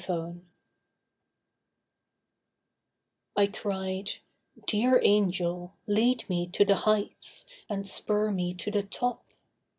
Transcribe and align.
THE 0.07 0.23
HEIGHTS 0.33 0.39
I 3.37 3.45
cried, 3.45 4.11
'Dear 4.65 4.99
Angel, 5.03 5.75
lead 5.85 6.27
me 6.27 6.47
to 6.47 6.65
the 6.65 6.73
heights, 6.75 7.45
And 7.69 7.85
spur 7.85 8.31
me 8.31 8.55
to 8.55 8.71
the 8.71 8.81
top. 8.81 9.23